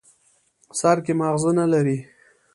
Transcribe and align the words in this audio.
سر 0.79 0.97
کې 1.05 1.13
ماغزه 1.19 1.51
نه 1.59 1.65
لري. 1.73 1.97